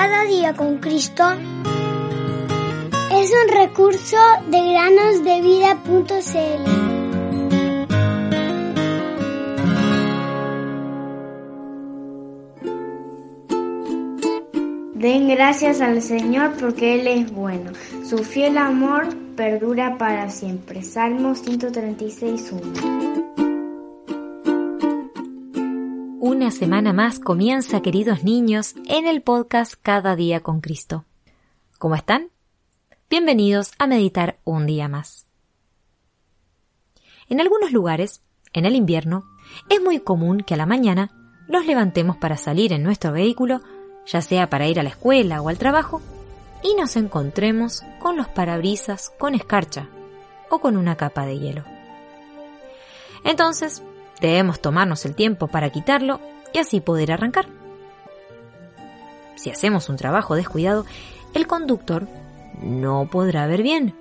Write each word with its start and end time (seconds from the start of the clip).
Cada 0.00 0.22
día 0.26 0.54
con 0.54 0.78
Cristo 0.78 1.24
es 3.10 3.32
un 3.32 3.48
recurso 3.52 4.16
de 4.46 4.70
granosdevida.cl. 4.70 6.64
Den 14.94 15.26
gracias 15.26 15.80
al 15.80 16.00
Señor 16.00 16.52
porque 16.60 17.00
Él 17.00 17.08
es 17.08 17.32
bueno. 17.32 17.72
Su 18.04 18.18
fiel 18.18 18.56
amor 18.56 19.08
perdura 19.34 19.98
para 19.98 20.30
siempre. 20.30 20.84
Salmo 20.84 21.34
136.1. 21.34 23.47
Una 26.28 26.50
semana 26.50 26.92
más 26.92 27.20
comienza, 27.20 27.80
queridos 27.80 28.22
niños, 28.22 28.74
en 28.86 29.06
el 29.06 29.22
podcast 29.22 29.72
Cada 29.80 30.14
día 30.14 30.40
con 30.40 30.60
Cristo. 30.60 31.06
¿Cómo 31.78 31.94
están? 31.94 32.28
Bienvenidos 33.08 33.72
a 33.78 33.86
meditar 33.86 34.38
un 34.44 34.66
día 34.66 34.88
más. 34.88 35.26
En 37.30 37.40
algunos 37.40 37.72
lugares, 37.72 38.20
en 38.52 38.66
el 38.66 38.76
invierno, 38.76 39.24
es 39.70 39.80
muy 39.80 40.00
común 40.00 40.42
que 40.42 40.52
a 40.52 40.58
la 40.58 40.66
mañana 40.66 41.10
nos 41.48 41.64
levantemos 41.64 42.18
para 42.18 42.36
salir 42.36 42.74
en 42.74 42.82
nuestro 42.82 43.10
vehículo, 43.10 43.62
ya 44.04 44.20
sea 44.20 44.50
para 44.50 44.68
ir 44.68 44.78
a 44.78 44.82
la 44.82 44.90
escuela 44.90 45.40
o 45.40 45.48
al 45.48 45.56
trabajo, 45.56 46.02
y 46.62 46.74
nos 46.74 46.96
encontremos 46.96 47.84
con 48.00 48.18
los 48.18 48.28
parabrisas 48.28 49.14
con 49.18 49.34
escarcha 49.34 49.88
o 50.50 50.58
con 50.58 50.76
una 50.76 50.94
capa 50.94 51.24
de 51.24 51.38
hielo. 51.38 51.64
Entonces, 53.24 53.82
Debemos 54.20 54.60
tomarnos 54.60 55.04
el 55.04 55.14
tiempo 55.14 55.46
para 55.46 55.70
quitarlo 55.70 56.20
y 56.52 56.58
así 56.58 56.80
poder 56.80 57.12
arrancar. 57.12 57.46
Si 59.36 59.50
hacemos 59.50 59.88
un 59.88 59.96
trabajo 59.96 60.34
descuidado, 60.34 60.84
el 61.34 61.46
conductor 61.46 62.08
no 62.60 63.08
podrá 63.10 63.46
ver 63.46 63.62
bien, 63.62 63.94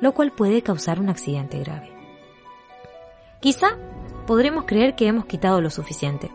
lo 0.00 0.12
cual 0.12 0.32
puede 0.32 0.62
causar 0.62 0.98
un 0.98 1.08
accidente 1.08 1.60
grave. 1.60 1.92
Quizá 3.40 3.76
podremos 4.26 4.64
creer 4.64 4.96
que 4.96 5.06
hemos 5.06 5.26
quitado 5.26 5.60
lo 5.60 5.70
suficiente, 5.70 6.30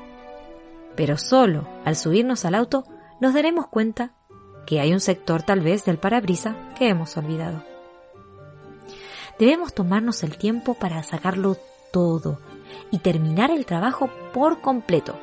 pero 0.96 1.18
solo 1.18 1.68
al 1.84 1.96
subirnos 1.96 2.46
al 2.46 2.56
auto 2.56 2.86
nos 3.20 3.34
daremos 3.34 3.68
cuenta 3.68 4.14
que 4.66 4.80
hay 4.80 4.94
un 4.94 5.00
sector 5.00 5.44
tal 5.44 5.62
vez 5.62 5.86
del 5.86 5.98
parabrisa 5.98 6.56
que 6.78 6.88
hemos 6.88 7.16
olvidado. 7.18 7.64
Debemos 9.38 9.74
tomarnos 9.74 10.24
el 10.24 10.38
tiempo 10.38 10.76
para 10.76 11.04
sacarlo 11.04 11.58
todo 11.92 12.40
y 12.92 13.00
terminar 13.00 13.52
el 13.52 13.66
trabajo 13.66 14.10
por 14.34 14.62
completo. 14.62 15.16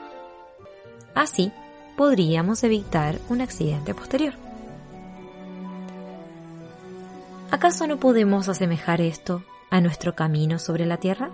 Así 1.15 1.53
podríamos 1.97 2.65
evitar 2.65 3.19
un 3.29 3.41
accidente 3.41 3.95
posterior. 3.95 4.35
¿Acaso 7.51 7.87
no 7.87 7.99
podemos 7.99 8.49
asemejar 8.49 9.01
esto 9.01 9.45
a 9.71 9.81
nuestro 9.81 10.15
camino 10.15 10.59
sobre 10.59 10.87
la 10.87 10.97
tierra? 10.97 11.31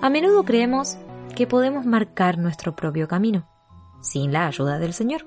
A 0.00 0.08
menudo 0.08 0.44
creemos 0.44 0.96
que 1.36 1.46
podemos 1.46 1.84
marcar 1.84 2.38
nuestro 2.38 2.74
propio 2.74 3.06
camino, 3.06 3.46
sin 4.00 4.32
la 4.32 4.46
ayuda 4.46 4.78
del 4.78 4.94
Señor. 4.94 5.26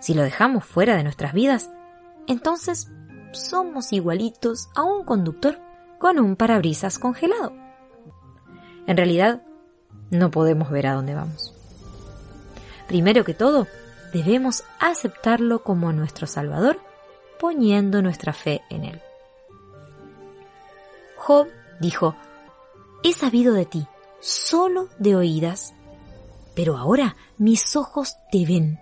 Si 0.00 0.14
lo 0.14 0.22
dejamos 0.22 0.64
fuera 0.64 0.96
de 0.96 1.04
nuestras 1.04 1.32
vidas, 1.32 1.70
entonces 2.26 2.90
somos 3.32 3.92
igualitos 3.92 4.68
a 4.74 4.82
un 4.82 5.04
conductor 5.04 5.58
con 5.98 6.18
un 6.18 6.36
parabrisas 6.36 6.98
congelado. 6.98 7.52
En 8.90 8.96
realidad, 8.96 9.40
no 10.10 10.32
podemos 10.32 10.68
ver 10.68 10.88
a 10.88 10.94
dónde 10.94 11.14
vamos. 11.14 11.54
Primero 12.88 13.24
que 13.24 13.34
todo, 13.34 13.68
debemos 14.12 14.64
aceptarlo 14.80 15.62
como 15.62 15.92
nuestro 15.92 16.26
Salvador, 16.26 16.80
poniendo 17.38 18.02
nuestra 18.02 18.32
fe 18.32 18.62
en 18.68 18.82
Él. 18.82 19.00
Job 21.18 21.46
dijo, 21.78 22.16
He 23.04 23.12
sabido 23.12 23.54
de 23.54 23.64
ti, 23.64 23.86
solo 24.18 24.88
de 24.98 25.14
oídas, 25.14 25.72
pero 26.56 26.76
ahora 26.76 27.14
mis 27.38 27.76
ojos 27.76 28.16
te 28.32 28.44
ven. 28.44 28.80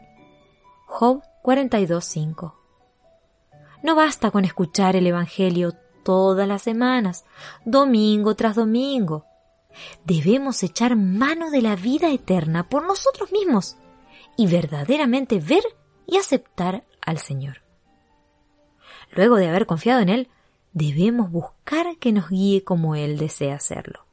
Job 0.87 1.23
42.5 1.43 2.55
No 3.83 3.95
basta 3.95 4.31
con 4.31 4.47
escuchar 4.47 4.97
el 4.97 5.07
Evangelio 5.07 5.75
todas 6.03 6.49
las 6.49 6.63
semanas, 6.63 7.27
domingo 7.67 8.35
tras 8.37 8.57
domingo, 8.57 9.28
debemos 10.05 10.63
echar 10.63 10.97
mano 10.97 11.51
de 11.51 11.63
la 11.63 11.77
vida 11.77 12.11
eterna 12.11 12.69
por 12.69 12.87
nosotros 12.87 13.33
mismos 13.33 13.77
y 14.37 14.47
verdaderamente 14.47 15.41
ver 15.41 15.63
y 16.07 16.17
aceptar 16.17 16.85
al 17.01 17.19
Señor. 17.19 17.63
Luego 19.13 19.37
de 19.37 19.49
haber 19.49 19.67
confiado 19.67 20.01
en 20.01 20.09
Él, 20.09 20.29
debemos 20.73 21.31
buscar 21.31 21.97
que 21.99 22.13
nos 22.13 22.29
guíe 22.29 22.65
como 22.65 22.95
Él 22.95 23.19
desea 23.19 23.57
hacerlo. 23.57 24.05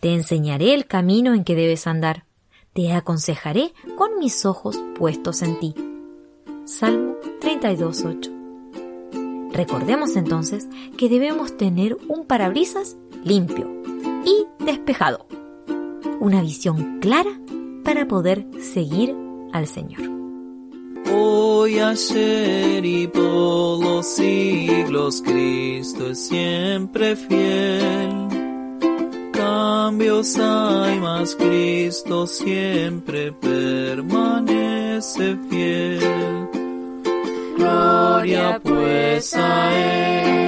Te 0.00 0.14
enseñaré 0.14 0.74
el 0.74 0.86
camino 0.86 1.34
en 1.34 1.44
que 1.44 1.54
debes 1.54 1.86
andar, 1.86 2.24
te 2.72 2.92
aconsejaré 2.92 3.72
con 3.96 4.18
mis 4.18 4.44
ojos 4.44 4.78
puestos 4.96 5.42
en 5.42 5.58
ti. 5.58 5.74
Salmo 6.64 7.16
32.8 7.40 8.45
Recordemos 9.56 10.16
entonces 10.16 10.68
que 10.98 11.08
debemos 11.08 11.56
tener 11.56 11.96
un 12.08 12.26
parabrisas 12.26 12.98
limpio 13.24 13.66
y 14.22 14.44
despejado. 14.62 15.26
Una 16.20 16.42
visión 16.42 16.98
clara 17.00 17.40
para 17.82 18.06
poder 18.06 18.46
seguir 18.60 19.16
al 19.54 19.66
Señor. 19.66 20.02
Hoy, 21.10 21.78
ayer 21.78 22.84
y 22.84 23.06
por 23.06 23.82
los 23.82 24.06
siglos, 24.06 25.22
Cristo 25.22 26.10
es 26.10 26.26
siempre 26.26 27.16
fiel. 27.16 28.28
Cambios 29.32 30.36
hay, 30.38 31.00
más 31.00 31.34
Cristo 31.34 32.26
siempre 32.26 33.32
permanece 33.32 34.18
fiel. 35.48 36.65
Gloria 37.56 38.60
pues 38.62 39.34
a 39.34 39.74
Él 39.74 40.46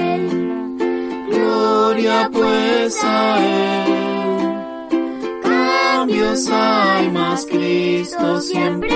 gloria 1.39 2.29
pues 2.31 3.03
a 3.03 3.37
Él. 3.39 4.89
Cambios 5.43 6.49
hay, 6.49 7.09
más 7.11 7.45
Cristo 7.45 8.41
siempre 8.41 8.95